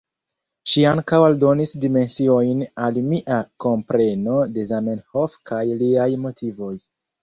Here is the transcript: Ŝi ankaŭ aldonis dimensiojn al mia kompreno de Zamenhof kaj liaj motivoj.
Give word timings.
Ŝi 0.69 0.85
ankaŭ 0.91 1.19
aldonis 1.25 1.73
dimensiojn 1.83 2.65
al 2.87 2.99
mia 3.13 3.39
kompreno 3.69 4.43
de 4.59 4.69
Zamenhof 4.75 5.41
kaj 5.55 5.65
liaj 5.87 6.13
motivoj. 6.29 6.77